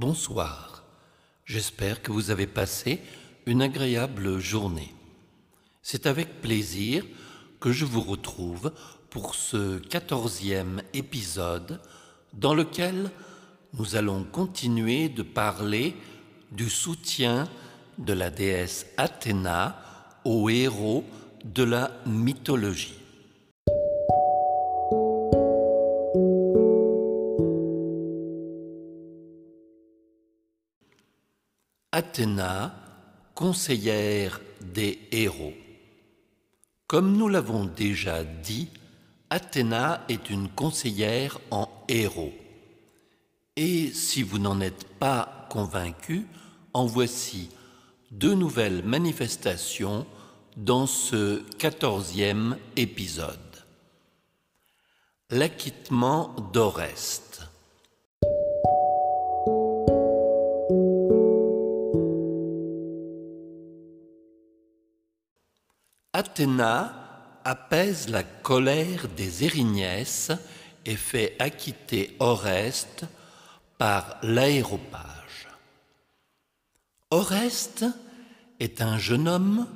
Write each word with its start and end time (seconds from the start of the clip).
Bonsoir. 0.00 0.82
J'espère 1.44 2.00
que 2.00 2.10
vous 2.10 2.30
avez 2.30 2.46
passé 2.46 3.02
une 3.44 3.60
agréable 3.60 4.38
journée. 4.38 4.94
C'est 5.82 6.06
avec 6.06 6.40
plaisir 6.40 7.04
que 7.60 7.70
je 7.70 7.84
vous 7.84 8.00
retrouve 8.00 8.72
pour 9.10 9.34
ce 9.34 9.76
quatorzième 9.76 10.80
épisode 10.94 11.82
dans 12.32 12.54
lequel 12.54 13.10
nous 13.74 13.94
allons 13.94 14.24
continuer 14.24 15.10
de 15.10 15.22
parler 15.22 15.94
du 16.50 16.70
soutien 16.70 17.46
de 17.98 18.14
la 18.14 18.30
déesse 18.30 18.86
Athéna 18.96 19.82
aux 20.24 20.48
héros 20.48 21.04
de 21.44 21.62
la 21.62 21.90
mythologie. 22.06 22.99
Athéna, 32.00 32.74
conseillère 33.34 34.40
des 34.62 34.98
héros. 35.12 35.52
Comme 36.86 37.14
nous 37.14 37.28
l'avons 37.28 37.66
déjà 37.66 38.24
dit, 38.24 38.70
Athéna 39.28 40.02
est 40.08 40.30
une 40.30 40.48
conseillère 40.48 41.38
en 41.50 41.68
héros. 41.88 42.32
Et 43.54 43.92
si 43.92 44.22
vous 44.22 44.38
n'en 44.38 44.62
êtes 44.62 44.88
pas 44.98 45.46
convaincu, 45.50 46.26
en 46.72 46.86
voici 46.86 47.50
deux 48.10 48.34
nouvelles 48.34 48.82
manifestations 48.82 50.06
dans 50.56 50.86
ce 50.86 51.42
quatorzième 51.58 52.56
épisode. 52.76 53.36
L'acquittement 55.28 56.34
d'Oreste. 56.54 57.29
Athéna 66.20 67.40
apaise 67.44 68.10
la 68.10 68.22
colère 68.22 69.08
des 69.08 69.44
Érignès 69.44 70.30
et 70.84 70.96
fait 70.96 71.34
acquitter 71.38 72.14
Oreste 72.18 73.06
par 73.78 74.18
l'aéropage. 74.22 75.48
Oreste 77.10 77.86
est 78.58 78.82
un 78.82 78.98
jeune 78.98 79.28
homme 79.28 79.66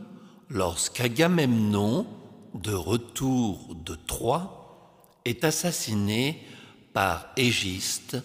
lorsqu'Agamemnon, 0.50 2.06
de 2.52 2.74
retour 2.74 3.74
de 3.76 3.94
Troie, 3.94 5.16
est 5.24 5.44
assassiné 5.44 6.46
par 6.92 7.28
Égiste, 7.38 8.18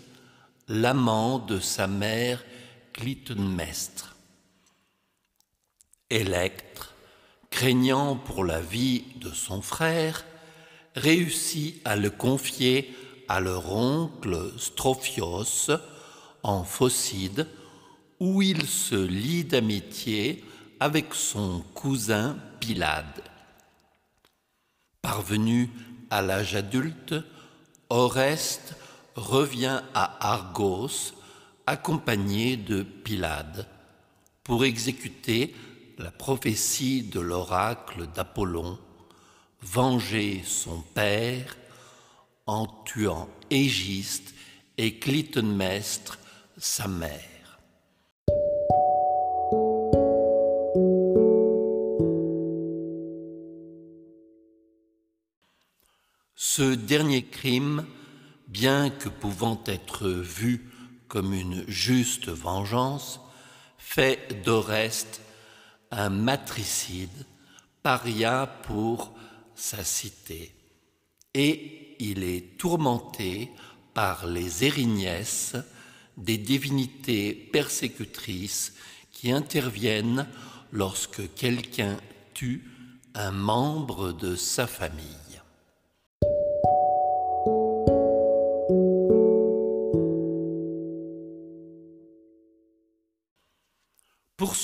l'amant 0.68 1.40
de 1.40 1.62
sa 1.62 1.88
mère 1.88 2.44
Clytemnestre. 2.92 4.18
Électre 6.10 6.96
craignant 7.60 8.16
pour 8.16 8.46
la 8.46 8.62
vie 8.62 9.04
de 9.18 9.32
son 9.32 9.62
frère, 9.62 10.24
réussit 10.96 11.82
à 11.84 11.98
le 11.98 12.10
confier 12.10 12.96
à 13.28 13.42
leur 13.42 13.76
oncle 13.76 14.54
Strophios 14.58 15.70
en 16.42 16.64
Phocide, 16.64 17.48
où 18.22 18.42
il 18.42 18.66
se 18.66 18.96
lie 18.96 19.44
d'amitié 19.44 20.42
avec 20.80 21.14
son 21.14 21.60
cousin 21.74 22.38
Pylade. 22.62 23.24
Parvenu 25.02 25.70
à 26.10 26.22
l'âge 26.22 26.56
adulte, 26.56 27.16
Oreste 27.90 28.74
revient 29.16 29.82
à 29.94 30.32
Argos 30.32 31.12
accompagné 31.68 32.56
de 32.56 32.84
Pylade 32.84 33.68
pour 34.46 34.64
exécuter 34.64 35.54
la 36.00 36.12
prophétie 36.12 37.04
de 37.04 37.20
l'oracle 37.20 38.08
d'Apollon, 38.08 38.80
venger 39.62 40.42
son 40.46 40.80
père 40.82 41.58
en 42.46 42.68
tuant 42.86 43.28
Égiste 43.50 44.34
et 44.78 44.98
Clytemnestre, 44.98 46.18
sa 46.58 46.88
mère. 46.88 47.60
Ce 56.36 56.76
dernier 56.76 57.26
crime, 57.26 57.86
bien 58.48 58.90
que 58.90 59.10
pouvant 59.10 59.62
être 59.66 60.08
vu 60.08 60.72
comme 61.10 61.34
une 61.34 61.66
juste 61.68 62.30
vengeance, 62.30 63.20
fait 63.78 64.42
d'Oreste 64.46 65.22
un 65.92 66.10
matricide, 66.10 67.26
paria 67.84 68.48
pour 68.64 69.14
sa 69.56 69.84
cité. 69.84 70.54
Et 71.34 71.96
il 72.00 72.24
est 72.24 72.58
tourmenté 72.58 73.52
par 73.94 74.28
les 74.28 74.64
Érignès, 74.64 75.56
des 76.18 76.38
divinités 76.38 77.34
persécutrices 77.34 78.74
qui 79.12 79.32
interviennent 79.32 80.28
lorsque 80.72 81.34
quelqu'un 81.34 81.98
tue 82.34 82.64
un 83.16 83.32
membre 83.32 84.12
de 84.12 84.36
sa 84.36 84.68
famille. 84.68 85.19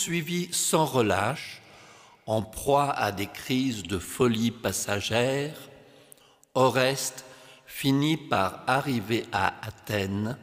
Poursuivi 0.05 0.49
sans 0.51 0.85
relâche, 0.85 1.61
en 2.27 2.43
proie 2.43 2.91
à 2.91 3.11
des 3.11 3.25
crises 3.25 3.81
de 3.81 3.97
folie 3.97 4.51
passagère, 4.51 5.55
Oreste 6.53 7.25
finit 7.65 8.15
par 8.15 8.61
arriver 8.67 9.25
à 9.31 9.55
Athènes, 9.65 10.37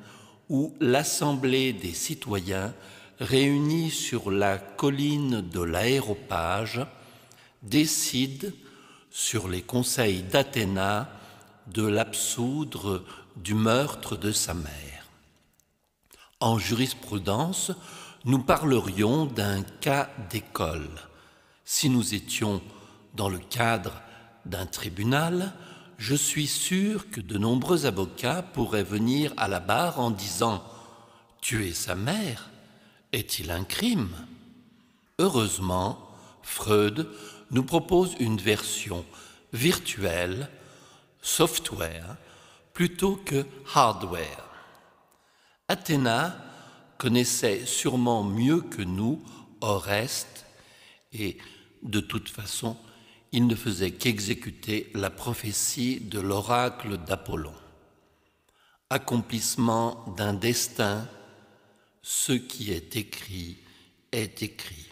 où 0.48 0.74
l'assemblée 0.80 1.72
des 1.72 1.92
citoyens, 1.92 2.74
réunis 3.20 3.92
sur 3.92 4.32
la 4.32 4.58
colline 4.58 5.42
de 5.42 5.60
l'aéropage, 5.60 6.84
décide, 7.62 8.52
sur 9.12 9.46
les 9.46 9.62
conseils 9.62 10.24
d'Athéna, 10.24 11.08
de 11.68 11.86
l'absoudre 11.86 13.04
du 13.36 13.54
meurtre 13.54 14.16
de 14.16 14.32
sa 14.32 14.54
mère. 14.54 15.06
En 16.40 16.58
jurisprudence, 16.58 17.70
nous 18.24 18.38
parlerions 18.38 19.26
d'un 19.26 19.62
cas 19.62 20.08
d'école. 20.30 20.88
Si 21.64 21.88
nous 21.88 22.14
étions 22.14 22.62
dans 23.14 23.28
le 23.28 23.38
cadre 23.38 24.00
d'un 24.46 24.66
tribunal, 24.66 25.52
je 25.98 26.14
suis 26.14 26.46
sûr 26.46 27.10
que 27.10 27.20
de 27.20 27.38
nombreux 27.38 27.86
avocats 27.86 28.42
pourraient 28.42 28.82
venir 28.82 29.32
à 29.36 29.48
la 29.48 29.60
barre 29.60 30.00
en 30.00 30.10
disant 30.10 30.64
Tuer 31.40 31.72
sa 31.72 31.94
mère 31.94 32.50
est-il 33.12 33.50
un 33.50 33.64
crime? 33.64 34.14
Heureusement, 35.18 36.08
Freud 36.42 37.08
nous 37.50 37.62
propose 37.62 38.14
une 38.18 38.38
version 38.38 39.04
virtuelle, 39.52 40.48
software, 41.20 42.16
plutôt 42.72 43.16
que 43.16 43.46
hardware. 43.74 44.48
Athéna 45.68 46.34
connaissait 47.02 47.66
sûrement 47.66 48.22
mieux 48.22 48.60
que 48.60 48.80
nous 48.80 49.20
Oreste, 49.60 50.46
et 51.12 51.36
de 51.82 51.98
toute 51.98 52.28
façon, 52.28 52.76
il 53.32 53.48
ne 53.48 53.56
faisait 53.56 53.90
qu'exécuter 53.90 54.88
la 54.94 55.10
prophétie 55.10 55.98
de 55.98 56.20
l'oracle 56.20 56.98
d'Apollon. 56.98 57.54
Accomplissement 58.88 60.14
d'un 60.16 60.32
destin, 60.32 61.08
ce 62.02 62.34
qui 62.34 62.70
est 62.70 62.94
écrit 62.94 63.58
est 64.12 64.40
écrit. 64.44 64.86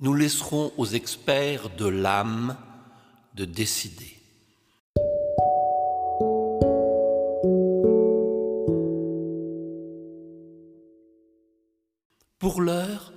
Nous 0.00 0.14
laisserons 0.14 0.72
aux 0.78 0.86
experts 0.86 1.68
de 1.76 1.86
l'âme 1.86 2.56
de 3.34 3.44
décider. 3.44 4.16
Pour 12.44 12.60
l'heure, 12.60 13.10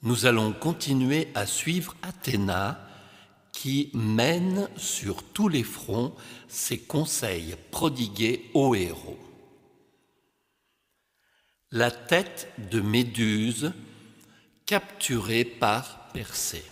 nous 0.00 0.24
allons 0.24 0.50
continuer 0.54 1.28
à 1.34 1.44
suivre 1.44 1.94
Athéna 2.00 2.80
qui 3.52 3.90
mène 3.92 4.70
sur 4.78 5.22
tous 5.22 5.48
les 5.48 5.62
fronts 5.62 6.14
ses 6.48 6.78
conseils 6.78 7.54
prodigués 7.70 8.50
aux 8.54 8.74
héros. 8.74 9.18
La 11.70 11.90
tête 11.90 12.50
de 12.70 12.80
Méduse 12.80 13.74
capturée 14.64 15.44
par 15.44 16.08
Persée. 16.14 16.64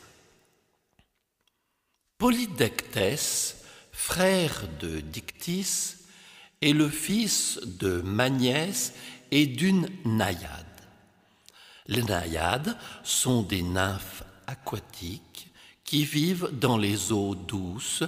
Polydectès, 2.16 3.62
frère 3.92 4.68
de 4.80 5.00
Dictys, 5.00 5.96
est 6.62 6.72
le 6.72 6.88
fils 6.88 7.60
de 7.62 8.00
Magnès 8.00 8.94
et 9.30 9.44
d'une 9.44 9.90
naïade. 10.06 10.63
Les 11.86 12.02
naïades 12.02 12.76
sont 13.02 13.42
des 13.42 13.62
nymphes 13.62 14.24
aquatiques 14.46 15.52
qui 15.84 16.04
vivent 16.04 16.48
dans 16.52 16.78
les 16.78 17.12
eaux 17.12 17.34
douces, 17.34 18.04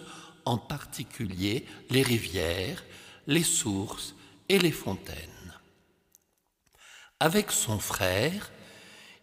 en 0.46 0.56
particulier 0.56 1.66
les 1.90 2.02
rivières, 2.02 2.82
les 3.26 3.42
sources 3.42 4.14
et 4.48 4.58
les 4.58 4.72
fontaines. 4.72 5.52
Avec 7.20 7.50
son 7.50 7.78
frère, 7.78 8.50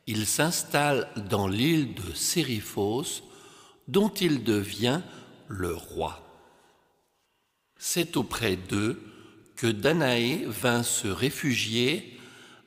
il 0.06 0.26
s'installe 0.28 1.08
dans 1.30 1.48
l'île 1.48 1.94
de 1.94 2.14
Sériphos, 2.14 3.24
dont 3.88 4.10
il 4.10 4.44
devient 4.44 5.02
le 5.48 5.74
roi. 5.74 6.20
C'est 7.78 8.18
auprès 8.18 8.56
d'eux 8.56 9.02
que 9.56 9.68
Danaé 9.68 10.46
vint 10.46 10.84
se 10.84 11.08
réfugier 11.08 12.12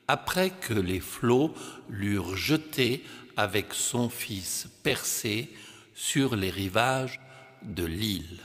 après 0.07 0.51
que 0.51 0.73
les 0.73 0.99
flots 0.99 1.53
l'eurent 1.89 2.35
jeté 2.35 3.03
avec 3.35 3.73
son 3.73 4.09
fils 4.09 4.67
Persée 4.83 5.53
sur 5.93 6.35
les 6.35 6.49
rivages 6.49 7.19
de 7.63 7.83
l'île. 7.83 8.39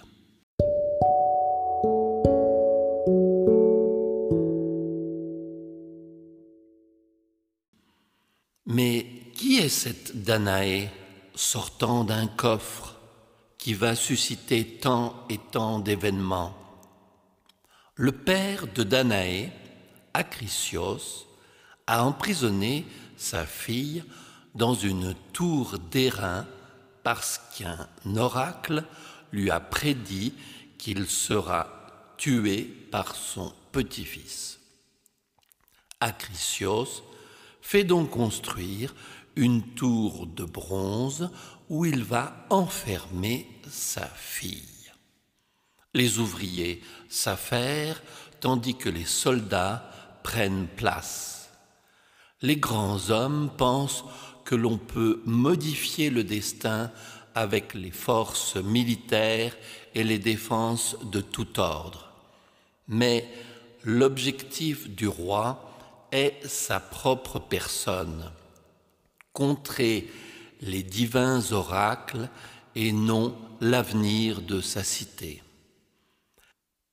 Mais 8.67 9.07
qui 9.35 9.59
est 9.59 9.69
cette 9.69 10.25
Danaé 10.25 10.89
sortant 11.35 12.05
d'un 12.05 12.27
coffre 12.27 12.97
qui 13.59 13.75
va 13.75 13.95
susciter 13.95 14.65
tant 14.65 15.27
et 15.29 15.39
tant 15.39 15.79
d'événements? 15.79 16.57
Le 17.95 18.13
père 18.13 18.67
de 18.67 18.83
Danaé, 18.83 19.51
Acrisios, 20.15 21.27
a 21.87 22.05
emprisonné 22.05 22.87
sa 23.17 23.47
fille 23.47 24.05
dans 24.55 24.75
une 24.75 25.15
tour 25.33 25.79
d'airain 25.91 26.47
parce 27.03 27.41
qu'un 27.57 27.89
oracle 28.17 28.85
lui 29.33 29.51
a 29.51 29.61
prédit 29.61 30.35
qu'il 30.79 31.07
sera 31.07 32.15
tué 32.17 32.63
par 32.91 33.15
son 33.17 33.53
petit-fils. 33.73 34.61
Acrisios 36.01 37.03
fait 37.61 37.85
donc 37.85 38.11
construire 38.11 38.95
une 39.37 39.63
tour 39.75 40.27
de 40.27 40.45
bronze 40.45 41.31
où 41.69 41.87
il 41.87 42.05
va 42.05 42.47
enfermer 42.51 43.49
sa 43.69 44.07
fille. 44.07 44.93
Les 45.95 46.19
ouvriers 46.19 46.83
s'affairent 47.09 48.03
tandis 48.41 48.77
que 48.77 48.89
les 48.89 49.05
soldats 49.05 49.91
prennent 50.23 50.67
place. 50.67 51.42
Les 52.43 52.57
grands 52.57 53.11
hommes 53.11 53.51
pensent 53.57 54.05
que 54.45 54.55
l'on 54.55 54.77
peut 54.77 55.23
modifier 55.25 56.11
le 56.11 56.25
destin 56.25 56.91
avec 57.35 57.75
les 57.75 57.91
forces 57.91 58.57
militaires 58.57 59.57
et 59.95 60.05
les 60.05 60.19
défenses 60.19 60.97
de 61.05 61.21
tout 61.21 61.61
ordre. 61.61 62.13
Mais 62.89 63.29
l'objectif 63.85 64.91
du 64.91 65.09
roi 65.09 65.69
est 66.11 66.47
sa 66.47 66.81
propre 66.81 67.39
personne, 67.39 68.31
contrer 69.33 70.11
les 70.61 70.83
divins 70.83 71.53
oracles 71.53 72.29
et 72.75 72.93
non 72.93 73.37
l'avenir 73.61 74.43
de 74.43 74.61
sa 74.61 74.85
cité. 74.85 75.43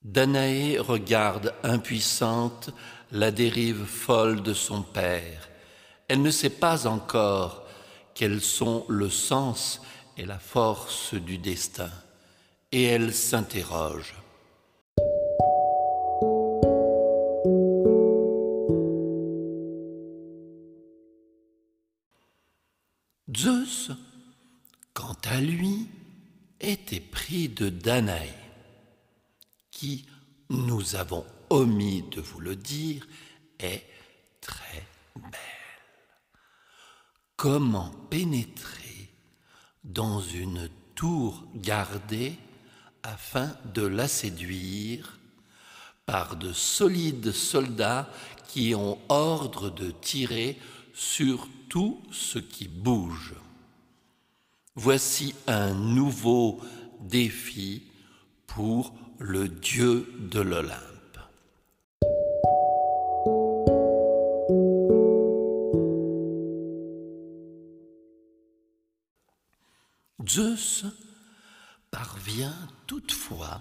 Danaé 0.02 0.78
regarde 0.78 1.54
impuissante 1.62 2.70
la 3.12 3.30
dérive 3.30 3.84
folle 3.84 4.42
de 4.42 4.54
son 4.54 4.82
père. 4.82 5.48
Elle 6.08 6.22
ne 6.22 6.30
sait 6.30 6.48
pas 6.50 6.86
encore 6.86 7.66
quels 8.14 8.40
sont 8.40 8.86
le 8.88 9.10
sens 9.10 9.82
et 10.16 10.24
la 10.24 10.38
force 10.38 11.14
du 11.14 11.36
destin, 11.38 11.90
et 12.72 12.84
elle 12.84 13.12
s'interroge. 13.12 14.14
Zeus, 23.36 23.90
quant 24.92 25.16
à 25.24 25.40
lui, 25.40 25.88
était 26.60 27.00
pris 27.00 27.48
de 27.48 27.68
Danaé, 27.68 28.34
qui, 29.80 30.04
nous 30.50 30.94
avons 30.94 31.24
omis 31.48 32.04
de 32.10 32.20
vous 32.20 32.40
le 32.40 32.54
dire, 32.54 33.06
est 33.58 33.82
très 34.42 34.86
belle. 35.16 35.32
Comment 37.36 37.90
pénétrer 38.10 39.08
dans 39.82 40.20
une 40.20 40.68
tour 40.94 41.46
gardée 41.54 42.34
afin 43.02 43.56
de 43.72 43.80
la 43.80 44.06
séduire 44.06 45.18
par 46.04 46.36
de 46.36 46.52
solides 46.52 47.32
soldats 47.32 48.10
qui 48.48 48.74
ont 48.74 48.98
ordre 49.08 49.70
de 49.70 49.92
tirer 49.92 50.58
sur 50.92 51.48
tout 51.70 52.02
ce 52.12 52.38
qui 52.38 52.68
bouge? 52.68 53.32
Voici 54.74 55.34
un 55.46 55.72
nouveau 55.72 56.60
défi 57.00 57.84
pour 58.46 58.92
le 59.22 59.48
Dieu 59.48 60.10
de 60.18 60.40
l'Olympe. 60.40 61.18
Zeus 70.26 70.86
parvient 71.90 72.56
toutefois 72.86 73.60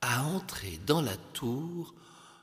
à 0.00 0.22
entrer 0.22 0.78
dans 0.86 1.02
la 1.02 1.16
tour 1.32 1.92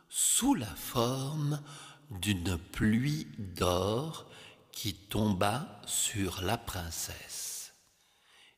sous 0.10 0.54
la 0.54 0.66
forme 0.66 1.62
d'une 2.10 2.58
pluie 2.58 3.28
d'or 3.38 4.30
qui 4.74 4.94
tomba 4.94 5.80
sur 5.86 6.42
la 6.42 6.58
princesse. 6.58 7.74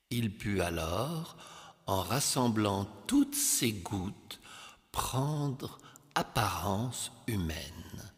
Il 0.09 0.35
put 0.35 0.61
alors, 0.61 1.37
en 1.87 2.01
rassemblant 2.01 2.87
toutes 3.07 3.35
ces 3.35 3.71
gouttes, 3.71 4.39
prendre 4.91 5.79
apparence 6.15 7.11
humaine, 7.27 8.11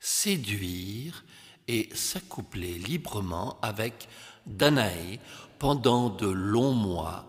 séduire 0.00 1.24
et 1.68 1.88
s'accoupler 1.94 2.78
librement 2.78 3.58
avec 3.62 4.08
Danaé 4.46 5.20
pendant 5.58 6.10
de 6.10 6.26
longs 6.26 6.74
mois, 6.74 7.26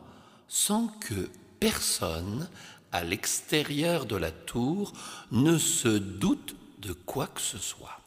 sans 0.48 0.88
que 0.88 1.30
personne 1.60 2.50
à 2.92 3.04
l'extérieur 3.04 4.06
de 4.06 4.16
la 4.16 4.32
tour 4.32 4.94
ne 5.32 5.58
se 5.58 5.90
doute 5.90 6.56
de 6.80 6.94
quoi 6.94 7.28
que 7.28 7.42
ce 7.42 7.58
soit. 7.58 8.03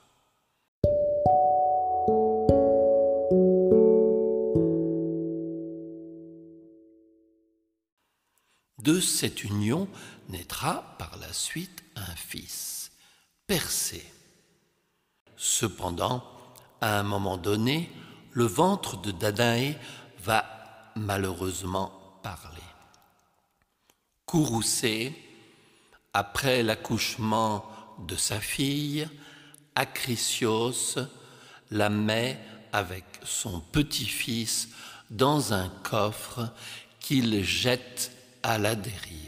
De 8.87 9.01
cette 9.01 9.43
union 9.43 9.89
naîtra 10.29 10.95
par 10.97 11.17
la 11.19 11.33
suite 11.33 11.83
un 11.97 12.15
fils, 12.15 12.93
Persée. 13.49 14.07
Cependant, 15.37 16.23
à 16.81 17.01
un 17.01 17.03
moment 17.03 17.37
donné, 17.37 17.91
le 18.31 18.45
ventre 18.45 18.97
de 19.01 19.11
Danaé 19.11 19.77
va 20.21 20.93
malheureusement 20.95 22.21
parler. 22.23 22.63
Courroucé, 24.25 25.21
après 26.13 26.63
l'accouchement 26.63 27.69
de 28.07 28.15
sa 28.15 28.39
fille, 28.39 29.09
Acrisios 29.75 30.95
la 31.73 31.91
met 31.91 32.39
avec 32.73 33.05
son 33.25 33.59
petit-fils 33.59 34.69
dans 35.11 35.55
un 35.55 35.71
coffre 35.83 36.53
qu'il 37.01 37.43
jette 37.43 38.13
à 38.43 38.59
la 38.59 38.75
dérive. 38.75 39.27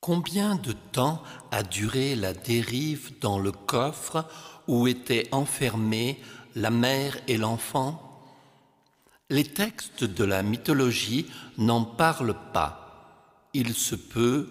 Combien 0.00 0.54
de 0.54 0.70
temps 0.92 1.20
a 1.50 1.64
duré 1.64 2.14
la 2.14 2.32
dérive 2.32 3.18
dans 3.20 3.40
le 3.40 3.50
coffre 3.50 4.24
où 4.68 4.86
étaient 4.86 5.28
enfermés 5.32 6.20
la 6.54 6.70
mère 6.70 7.18
et 7.26 7.36
l'enfant? 7.36 8.02
Les 9.30 9.42
textes 9.42 10.04
de 10.04 10.22
la 10.22 10.44
mythologie 10.44 11.26
n'en 11.58 11.82
parlent 11.82 12.38
pas. 12.52 13.48
Il 13.52 13.74
se 13.74 13.96
peut 13.96 14.48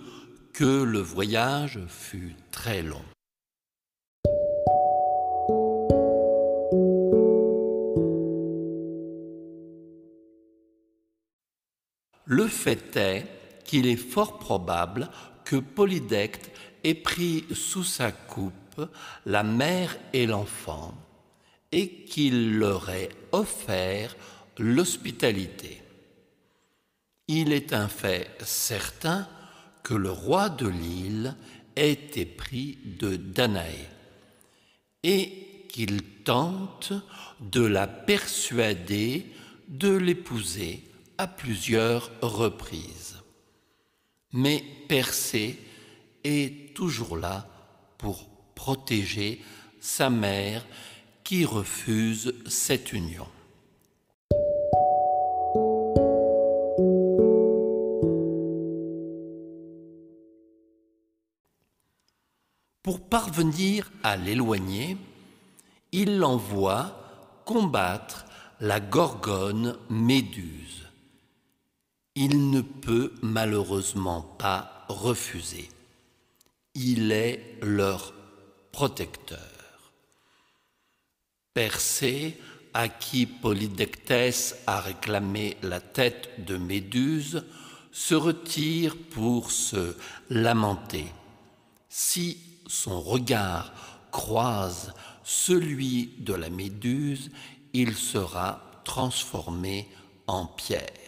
que 0.51 0.84
le 0.84 1.00
voyage 1.00 1.80
fût 1.88 2.36
très 2.51 2.82
long. 2.82 3.14
Le 12.46 12.52
fait 12.52 12.96
est 12.96 13.25
qu'il 13.64 13.88
est 13.88 13.96
fort 13.96 14.38
probable 14.38 15.10
que 15.46 15.56
Polydecte 15.56 16.52
ait 16.84 16.94
pris 16.94 17.44
sous 17.52 17.84
sa 17.84 18.12
coupe 18.12 18.88
la 19.25 19.42
mère 19.42 19.98
et 20.14 20.28
l'enfant 20.28 20.94
et 21.72 22.04
qu'il 22.04 22.60
leur 22.60 22.92
ait 22.92 23.10
offert 23.32 24.16
l'hospitalité. 24.60 25.82
Il 27.28 27.52
est 27.52 27.74
un 27.74 27.88
fait 27.88 28.30
certain 28.44 29.28
que 29.82 29.96
le 29.96 30.12
roi 30.12 30.50
de 30.50 30.68
l'île 30.68 31.36
été 31.75 32.28
pris 32.28 32.78
de 32.86 33.16
Danaé 33.16 33.88
et 35.02 35.66
qu'il 35.68 36.04
tente 36.24 36.94
de 37.40 37.66
la 37.66 37.88
persuader 37.88 39.25
de 39.68 39.90
l'épouser 39.90 40.84
à 41.17 41.27
plusieurs 41.27 42.12
reprises. 42.22 43.17
Mais 44.34 44.63
Persée 44.88 45.60
est 46.24 46.74
toujours 46.75 47.17
là 47.17 47.48
pour 47.98 48.27
protéger 48.55 49.41
sa 49.79 50.10
mère 50.10 50.65
qui 51.24 51.45
refuse 51.45 52.34
cette 52.48 52.93
union. 52.93 53.27
Pour 62.84 63.01
parvenir 63.10 63.91
à 64.03 64.15
l'éloigner, 64.15 64.98
il 65.91 66.17
l'envoie 66.19 67.41
combattre 67.45 68.25
la 68.60 68.79
gorgone 68.79 69.77
Méduse. 69.89 70.85
Il 72.15 72.50
ne 72.50 72.62
peut 72.62 73.13
malheureusement 73.22 74.22
pas 74.22 74.86
refuser. 74.88 75.69
Il 76.74 77.12
est 77.12 77.57
leur 77.62 78.13
protecteur. 78.72 79.93
Persée, 81.53 82.39
à 82.74 82.88
qui 82.88 83.25
Polydectès 83.25 84.63
a 84.65 84.79
réclamé 84.79 85.57
la 85.62 85.81
tête 85.81 86.45
de 86.45 86.55
Méduse, 86.57 87.43
se 87.91 88.15
retire 88.15 88.95
pour 89.12 89.51
se 89.51 89.95
lamenter. 90.29 91.07
Si 91.89 92.38
son 92.67 93.01
regard 93.01 93.74
croise 94.12 94.93
celui 95.24 96.13
de 96.19 96.34
la 96.34 96.50
méduse, 96.50 97.31
il 97.74 97.95
sera 97.95 98.62
transformé 98.84 99.89
en 100.27 100.45
pierre. 100.45 101.05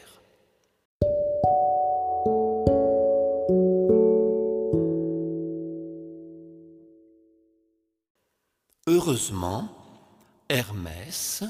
Heureusement, 9.08 9.70
Hermès 10.50 11.42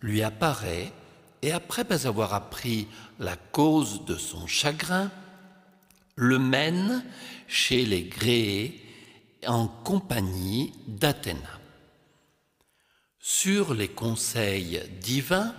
lui 0.00 0.24
apparaît 0.24 0.92
et 1.40 1.52
après 1.52 2.04
avoir 2.04 2.34
appris 2.34 2.88
la 3.20 3.36
cause 3.36 4.04
de 4.06 4.16
son 4.16 4.48
chagrin, 4.48 5.12
le 6.16 6.40
mène 6.40 7.04
chez 7.46 7.86
les 7.86 8.02
Gréés 8.02 8.84
en 9.46 9.68
compagnie 9.68 10.72
d'Athéna. 10.88 11.60
Sur 13.20 13.72
les 13.72 13.86
conseils 13.86 14.82
divins, 15.00 15.54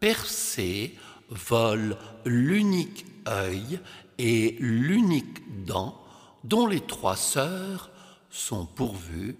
Persée 0.00 0.96
vole 1.28 1.98
l'unique 2.24 3.04
œil 3.28 3.78
et 4.16 4.56
l'unique 4.58 5.66
dent 5.66 6.02
dont 6.44 6.66
les 6.66 6.80
trois 6.80 7.16
sœurs 7.16 7.90
sont 8.30 8.64
pourvues 8.64 9.36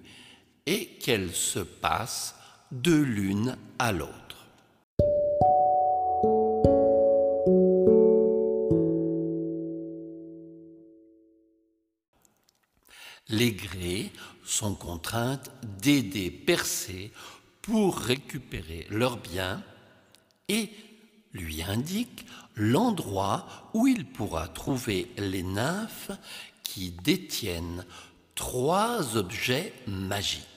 et 0.66 0.86
qu'elles 1.00 1.34
se 1.34 1.60
passent 1.60 2.36
de 2.70 2.94
l'une 2.94 3.56
à 3.78 3.92
l'autre. 3.92 4.22
les 13.32 13.52
Grés 13.52 14.12
sont 14.44 14.74
contraintes 14.74 15.50
d'aider 15.80 16.30
Persée 16.30 17.12
pour 17.62 17.96
récupérer 17.96 18.86
leurs 18.90 19.16
biens 19.16 19.62
et 20.48 20.70
lui 21.32 21.62
indiquent 21.62 22.26
l'endroit 22.54 23.70
où 23.72 23.86
il 23.86 24.04
pourra 24.04 24.48
trouver 24.48 25.10
les 25.16 25.42
nymphes 25.42 26.12
qui 26.62 26.90
détiennent 26.90 27.86
trois 28.34 29.16
objets 29.16 29.72
magiques. 29.86 30.51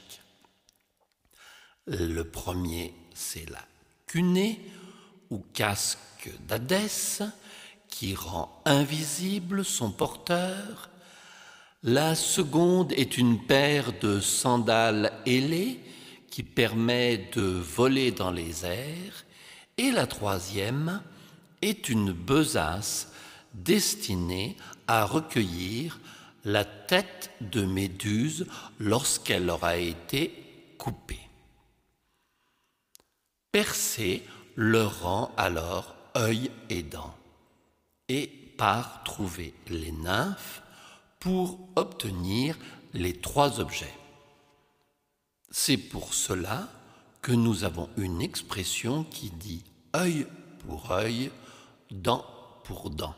Le 1.88 2.24
premier, 2.24 2.94
c'est 3.14 3.50
la 3.50 3.64
cunée 4.08 4.60
ou 5.30 5.44
casque 5.54 6.30
d'Hadès 6.48 7.22
qui 7.88 8.16
rend 8.16 8.62
invisible 8.66 9.64
son 9.64 9.92
porteur 9.92 10.90
la 11.88 12.16
seconde 12.16 12.94
est 12.94 13.20
une 13.20 13.38
paire 13.46 13.94
de 14.02 14.20
sandales 14.20 15.14
ailées 15.28 15.80
qui 16.32 16.42
permet 16.42 17.30
de 17.36 17.44
voler 17.44 18.10
dans 18.10 18.32
les 18.32 18.66
airs. 18.66 19.24
Et 19.78 19.92
la 19.92 20.08
troisième 20.08 21.00
est 21.62 21.88
une 21.88 22.12
besace 22.12 23.12
destinée 23.54 24.58
à 24.88 25.06
recueillir 25.06 26.00
la 26.44 26.66
tête 26.66 27.30
de 27.40 27.64
Méduse 27.64 28.48
lorsqu'elle 28.80 29.48
aura 29.52 29.78
été 29.78 30.34
coupée. 30.80 31.25
Persée 33.56 34.22
leur 34.58 35.04
rend 35.04 35.32
alors 35.38 35.96
œil 36.18 36.52
et 36.70 36.84
dents 36.84 37.16
et 38.10 38.28
part 38.58 39.02
trouver 39.06 39.54
les 39.70 39.94
nymphes 39.94 40.62
pour 41.22 41.58
obtenir 41.78 42.58
les 42.94 43.14
trois 43.14 43.62
objets. 43.62 43.94
C'est 45.52 45.78
pour 45.78 46.14
cela 46.14 46.68
que 47.22 47.32
nous 47.32 47.64
avons 47.64 47.88
une 47.96 48.22
expression 48.22 49.06
qui 49.06 49.30
dit 49.30 49.64
œil 49.96 50.28
pour 50.68 50.92
œil, 50.92 51.32
dent 51.92 52.26
pour 52.66 52.90
dent. 52.90 53.16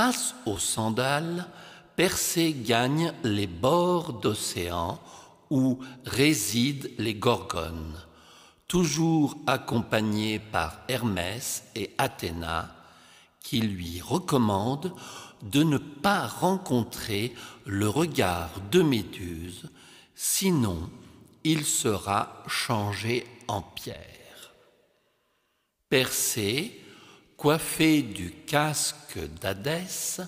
Grâce 0.00 0.34
aux 0.46 0.56
sandales, 0.56 1.46
Persée 1.94 2.54
gagne 2.54 3.12
les 3.22 3.46
bords 3.46 4.14
d'océan 4.14 4.98
où 5.50 5.78
résident 6.06 6.88
les 6.96 7.12
gorgones 7.16 7.98
toujours 8.66 9.36
accompagné 9.46 10.38
par 10.38 10.80
Hermès 10.88 11.64
et 11.76 11.90
Athéna, 11.98 12.74
qui 13.42 13.60
lui 13.60 14.00
recommandent 14.00 14.94
de 15.42 15.62
ne 15.62 15.76
pas 15.76 16.26
rencontrer 16.26 17.34
le 17.66 17.86
regard 17.90 18.52
de 18.70 18.80
Méduse, 18.80 19.68
sinon 20.14 20.88
il 21.44 21.66
sera 21.66 22.42
changé 22.46 23.26
en 23.48 23.60
pierre. 23.60 24.54
Persée, 25.90 26.80
coiffé 27.40 28.02
du 28.02 28.32
casque 28.46 29.18
d'Hadès, 29.40 30.20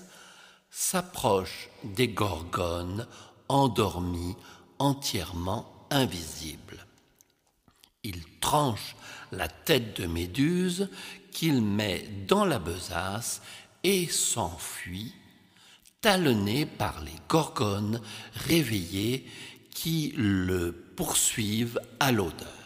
s'approche 0.71 1.69
des 1.83 2.07
gorgones 2.07 3.05
endormies 3.49 4.35
entièrement 4.79 5.71
invisibles. 5.91 6.87
Il 8.01 8.19
tranche 8.39 8.95
la 9.31 9.47
tête 9.47 10.01
de 10.01 10.07
Méduse 10.07 10.89
qu'il 11.31 11.61
met 11.61 12.09
dans 12.27 12.45
la 12.45 12.57
besace 12.57 13.43
et 13.83 14.07
s'enfuit, 14.07 15.13
talonné 16.01 16.65
par 16.65 16.99
les 17.03 17.19
gorgones 17.29 18.01
réveillées 18.33 19.29
qui 19.69 20.15
le 20.17 20.71
poursuivent 20.71 21.79
à 21.99 22.11
l'odeur. 22.11 22.62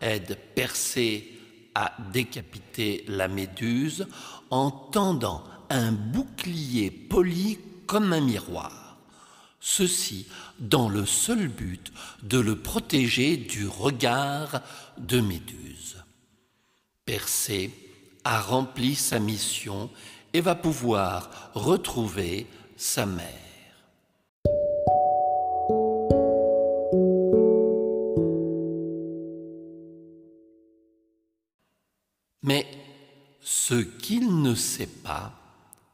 Aide 0.00 0.38
Persée 0.54 1.32
à 1.74 1.92
décapiter 2.12 3.04
la 3.08 3.28
méduse 3.28 4.06
en 4.50 4.70
tendant 4.70 5.44
un 5.68 5.92
bouclier 5.92 6.90
poli 6.90 7.58
comme 7.86 8.12
un 8.12 8.20
miroir. 8.20 8.98
Ceci 9.60 10.26
dans 10.58 10.88
le 10.88 11.04
seul 11.04 11.48
but 11.48 11.92
de 12.22 12.38
le 12.38 12.56
protéger 12.56 13.36
du 13.36 13.66
regard 13.66 14.62
de 14.96 15.20
Méduse. 15.20 15.96
Persée 17.04 17.72
a 18.24 18.40
rempli 18.40 18.94
sa 18.94 19.18
mission 19.18 19.90
et 20.32 20.40
va 20.40 20.54
pouvoir 20.54 21.50
retrouver 21.54 22.46
sa 22.76 23.06
mère. 23.06 23.45
Ne 34.46 34.54
sait 34.54 34.86
pas, 34.86 35.32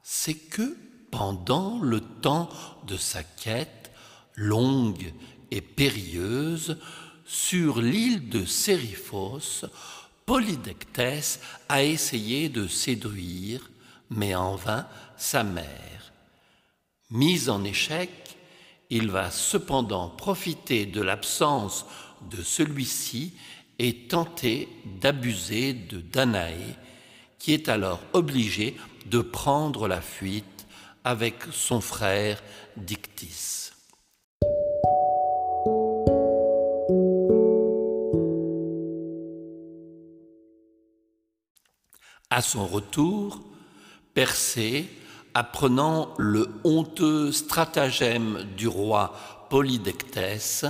c'est 0.02 0.34
que 0.34 0.76
pendant 1.10 1.78
le 1.80 2.00
temps 2.00 2.48
de 2.86 2.96
sa 2.96 3.22
quête, 3.22 3.90
longue 4.34 5.12
et 5.50 5.60
périlleuse, 5.60 6.78
sur 7.24 7.80
l'île 7.80 8.28
de 8.28 8.44
Sériphos, 8.44 9.64
Polydectès 10.26 11.40
a 11.68 11.82
essayé 11.82 12.48
de 12.48 12.66
séduire, 12.66 13.70
mais 14.10 14.34
en 14.34 14.56
vain, 14.56 14.86
sa 15.16 15.42
mère. 15.42 16.12
Mis 17.10 17.48
en 17.48 17.64
échec, 17.64 18.10
il 18.90 19.10
va 19.10 19.30
cependant 19.30 20.08
profiter 20.08 20.86
de 20.86 21.00
l'absence 21.00 21.86
de 22.30 22.42
celui-ci 22.42 23.34
et 23.78 24.06
tenter 24.08 24.68
d'abuser 25.00 25.72
de 25.72 26.00
Danaé, 26.00 26.76
qui 27.42 27.54
est 27.54 27.68
alors 27.68 27.98
obligé 28.12 28.76
de 29.06 29.20
prendre 29.20 29.88
la 29.88 30.00
fuite 30.00 30.64
avec 31.02 31.34
son 31.50 31.80
frère 31.80 32.40
Dictys. 32.76 33.72
À 42.30 42.42
son 42.42 42.64
retour, 42.64 43.42
Persée, 44.14 44.88
apprenant 45.34 46.14
le 46.18 46.48
honteux 46.62 47.32
stratagème 47.32 48.46
du 48.56 48.68
roi 48.68 49.16
Polydectès 49.50 50.66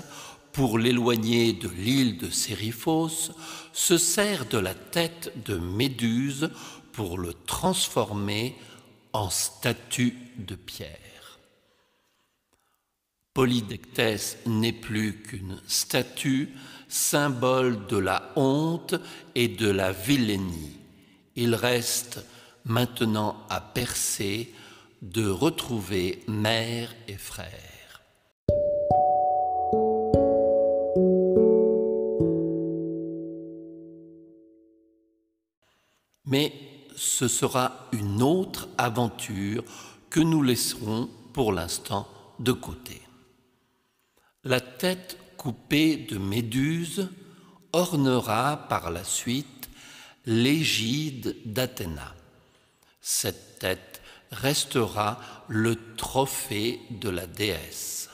pour 0.52 0.78
l'éloigner 0.78 1.52
de 1.52 1.68
l'île 1.68 2.18
de 2.18 2.30
Sériphos, 2.30 3.32
se 3.72 3.98
sert 3.98 4.46
de 4.46 4.58
la 4.58 4.74
tête 4.74 5.32
de 5.44 5.56
Méduse 5.56 6.50
pour 6.92 7.18
le 7.18 7.32
transformer 7.32 8.56
en 9.12 9.30
statue 9.30 10.16
de 10.36 10.54
pierre. 10.54 10.98
Polydectès 13.34 14.38
n'est 14.44 14.74
plus 14.74 15.22
qu'une 15.22 15.58
statue, 15.66 16.50
symbole 16.88 17.86
de 17.86 17.96
la 17.96 18.30
honte 18.36 18.94
et 19.34 19.48
de 19.48 19.70
la 19.70 19.92
vilainie. 19.92 20.76
Il 21.34 21.54
reste 21.54 22.22
maintenant 22.66 23.46
à 23.48 23.60
Persée 23.60 24.52
de 25.00 25.26
retrouver 25.26 26.22
mère 26.28 26.94
et 27.08 27.16
frère. 27.16 27.71
Mais 36.24 36.52
ce 36.96 37.28
sera 37.28 37.88
une 37.92 38.22
autre 38.22 38.68
aventure 38.78 39.64
que 40.10 40.20
nous 40.20 40.42
laisserons 40.42 41.08
pour 41.32 41.52
l'instant 41.52 42.08
de 42.38 42.52
côté. 42.52 43.00
La 44.44 44.60
tête 44.60 45.16
coupée 45.36 45.96
de 45.96 46.18
Méduse 46.18 47.08
ornera 47.72 48.68
par 48.68 48.90
la 48.90 49.04
suite 49.04 49.70
l'égide 50.26 51.36
d'Athéna. 51.44 52.14
Cette 53.00 53.58
tête 53.58 54.02
restera 54.30 55.20
le 55.48 55.76
trophée 55.96 56.80
de 56.90 57.08
la 57.08 57.26
déesse. 57.26 58.08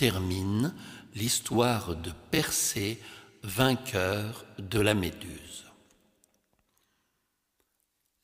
Termine 0.00 0.74
l'histoire 1.14 1.94
de 1.94 2.10
Persée, 2.30 2.98
vainqueur 3.42 4.46
de 4.58 4.80
la 4.80 4.94
Méduse. 4.94 5.66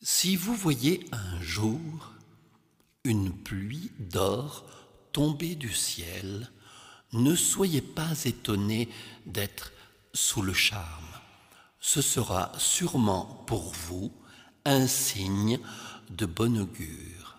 Si 0.01 0.37
vous 0.37 0.55
voyez 0.55 1.07
un 1.13 1.39
jour 1.43 2.15
une 3.05 3.31
pluie 3.31 3.93
d'or 3.99 4.65
tomber 5.13 5.55
du 5.55 5.71
ciel, 5.71 6.51
ne 7.13 7.35
soyez 7.35 7.83
pas 7.83 8.25
étonnés 8.25 8.89
d'être 9.27 9.71
sous 10.15 10.41
le 10.41 10.55
charme. 10.55 11.13
Ce 11.79 12.01
sera 12.01 12.53
sûrement 12.57 13.45
pour 13.47 13.75
vous 13.75 14.15
un 14.65 14.87
signe 14.87 15.59
de 16.09 16.25
bon 16.25 16.59
augure. 16.59 17.39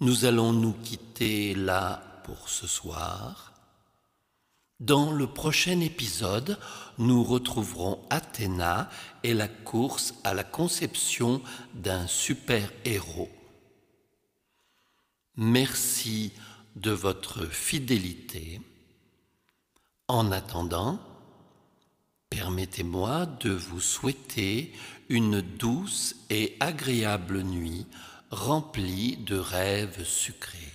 Nous 0.00 0.26
allons 0.26 0.52
nous 0.52 0.74
quitter 0.74 1.54
là 1.54 2.11
pour 2.24 2.48
ce 2.48 2.66
soir. 2.66 3.52
Dans 4.80 5.12
le 5.12 5.28
prochain 5.28 5.78
épisode, 5.80 6.58
nous 6.98 7.22
retrouverons 7.22 8.00
Athéna 8.10 8.90
et 9.22 9.32
la 9.32 9.46
course 9.46 10.14
à 10.24 10.34
la 10.34 10.42
conception 10.42 11.40
d'un 11.74 12.06
super-héros. 12.06 13.30
Merci 15.36 16.32
de 16.74 16.90
votre 16.90 17.46
fidélité. 17.46 18.60
En 20.08 20.32
attendant, 20.32 20.98
permettez-moi 22.28 23.26
de 23.26 23.50
vous 23.50 23.80
souhaiter 23.80 24.72
une 25.08 25.40
douce 25.40 26.16
et 26.28 26.56
agréable 26.60 27.42
nuit 27.42 27.86
remplie 28.30 29.16
de 29.18 29.36
rêves 29.36 30.04
sucrés. 30.04 30.71